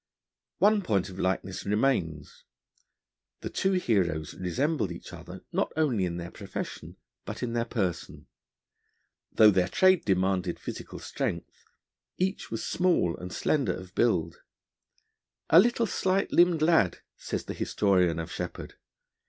[0.57, 2.43] One point of likeness remains.
[3.41, 8.25] The two heroes resembled each other not only in their profession, but in their person.
[9.31, 11.65] Though their trade demanded physical strength,
[12.17, 14.41] each was small and slender of build.
[15.51, 18.77] 'A little, slight limbed lad,' says the historian of Sheppard.